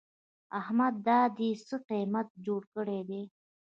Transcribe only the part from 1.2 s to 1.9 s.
دې څه